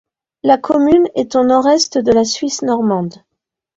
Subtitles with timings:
[0.41, 3.23] La commune est au nord-est de la Suisse normande.